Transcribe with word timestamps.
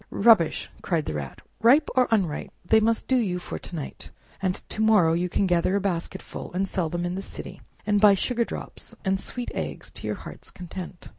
"Rubbish!" 0.09 0.67
cried 0.81 1.05
the 1.05 1.13
Rat; 1.13 1.43
"ripe 1.61 1.87
or 1.95 2.07
unripe, 2.09 2.49
they 2.65 2.79
must 2.79 3.07
do 3.07 3.17
you 3.17 3.37
for 3.37 3.59
to 3.59 3.75
night, 3.75 4.09
and 4.41 4.55
to 4.69 4.81
morrow 4.81 5.13
you 5.13 5.29
can 5.29 5.45
gather 5.45 5.75
a 5.75 5.79
basketful, 5.79 6.51
sell 6.63 6.89
them 6.89 7.05
in 7.05 7.13
the 7.13 7.21
city, 7.21 7.61
and 7.85 8.01
buy 8.01 8.15
sugar 8.15 8.43
drops 8.43 8.95
and 9.05 9.19
sweet 9.19 9.51
eggs 9.53 9.91
to 9.91 10.07
your 10.07 10.15
heart's 10.15 10.49
content!" 10.49 11.09